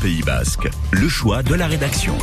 [0.00, 2.16] Pays Basque, le choix de la rédaction.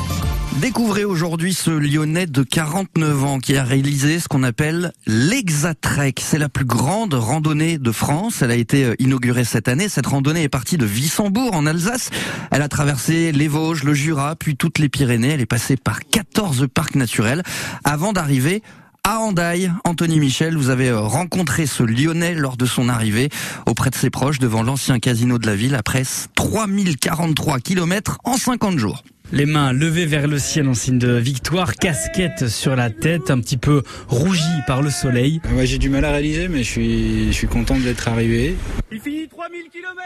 [0.62, 6.20] Découvrez aujourd'hui ce Lyonnais de 49 ans qui a réalisé ce qu'on appelle l'Exatrek.
[6.24, 8.42] C'est la plus grande randonnée de France.
[8.42, 9.90] Elle a été euh, inaugurée cette année.
[9.90, 12.10] Cette randonnée est partie de Wissembourg en Alsace.
[12.50, 15.34] Elle a traversé les Vosges, le Jura, puis toutes les Pyrénées.
[15.34, 17.44] Elle est passée par 14 parcs naturels
[17.84, 18.64] avant d'arriver
[19.06, 19.72] à Andaille.
[19.84, 23.30] Anthony Michel, vous avez euh, rencontré ce Lyonnais lors de son arrivée
[23.68, 26.02] auprès de ses proches devant l'ancien casino de la ville après
[26.34, 29.04] 3043 km en 50 jours.
[29.32, 33.40] Les mains levées vers le ciel en signe de victoire, casquette sur la tête, un
[33.40, 35.40] petit peu rougie par le soleil.
[35.56, 38.56] Ouais, j'ai du mal à réaliser, mais je suis, je suis content d'être arrivé.
[38.96, 40.00] Il finit 3000 km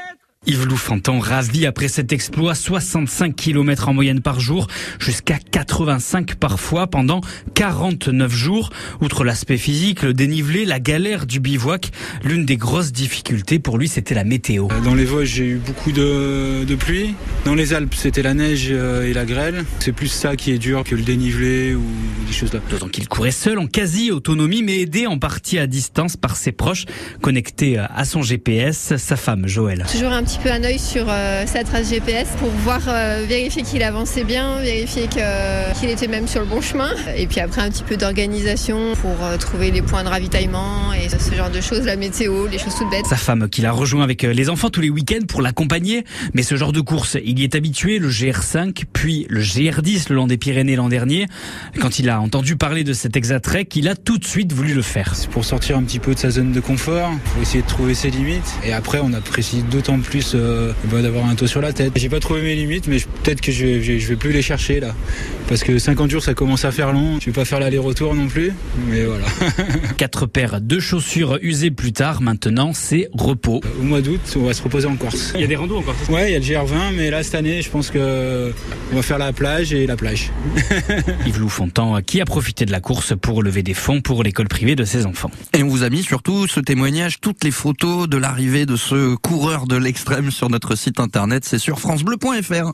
[0.48, 4.66] Yves Loufantan ravi après cet exploit, 65 km en moyenne par jour,
[5.00, 7.22] jusqu'à 85 parfois pendant
[7.54, 8.72] 49 jours.
[9.00, 11.92] Outre l'aspect physique, le dénivelé, la galère du bivouac,
[12.24, 14.70] l'une des grosses difficultés pour lui, c'était la météo.
[14.84, 17.14] Dans les Vosges, j'ai eu beaucoup de, de pluie.
[17.50, 19.66] Dans les Alpes, c'était la neige euh, et la grêle.
[19.80, 21.82] C'est plus ça qui est dur que le dénivelé ou
[22.28, 22.60] des choses là.
[22.70, 26.86] D'autant qu'il courait seul, en quasi-autonomie, mais aidé en partie à distance par ses proches,
[27.22, 29.84] connectés à son GPS, sa femme Joël.
[29.92, 33.64] Toujours un petit peu un œil sur euh, sa trace GPS pour voir, euh, vérifier
[33.64, 36.92] qu'il avançait bien, vérifier qu'il était même sur le bon chemin.
[37.18, 41.10] Et puis après un petit peu d'organisation pour euh, trouver les points de ravitaillement et
[41.10, 43.08] ce genre de choses, la météo, les choses toutes bêtes.
[43.08, 46.04] Sa femme qui l'a rejoint avec les enfants tous les week-ends pour l'accompagner.
[46.36, 50.16] Mais ce genre de course, il y est habitué, le GR5, puis le GR10 le
[50.16, 51.26] long des Pyrénées l'an dernier.
[51.80, 54.82] Quand il a entendu parler de cet Exatrek, il a tout de suite voulu le
[54.82, 55.16] faire.
[55.16, 57.94] C'est pour sortir un petit peu de sa zone de confort, pour essayer de trouver
[57.94, 58.56] ses limites.
[58.66, 61.94] Et après, on apprécie d'autant plus euh, bah, d'avoir un toit sur la tête.
[61.96, 64.80] J'ai pas trouvé mes limites, mais peut-être que je vais, je vais plus les chercher
[64.80, 64.94] là.
[65.48, 67.20] Parce que 50 jours, ça commence à faire long.
[67.20, 68.54] Je vais pas faire l'aller-retour non plus,
[68.88, 69.26] mais voilà.
[69.98, 72.22] Quatre paires de chaussures usées plus tard.
[72.22, 73.62] Maintenant, c'est repos.
[73.80, 75.32] Au mois d'août, on va se reposer en Corse.
[75.36, 77.19] Il y a des randos en Corse Ouais, il y a le GR20, mais là,
[77.24, 78.54] cette année, je pense que
[78.92, 80.32] on va faire la plage et la plage.
[81.26, 84.76] Yves Loufontan, qui a profité de la course pour lever des fonds pour l'école privée
[84.76, 85.32] de ses enfants.
[85.54, 89.16] Et on vous a mis surtout ce témoignage, toutes les photos de l'arrivée de ce
[89.16, 91.46] coureur de l'extrême sur notre site internet.
[91.46, 92.74] C'est sur FranceBleu.fr.